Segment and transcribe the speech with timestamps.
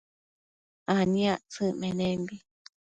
[0.95, 2.35] aniactsëc menembi